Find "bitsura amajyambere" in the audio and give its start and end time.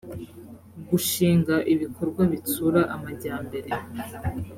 2.31-3.69